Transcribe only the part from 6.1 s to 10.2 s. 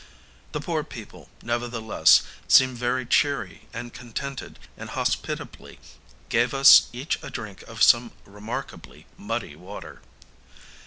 gave us each a drink of some remarkably muddy water.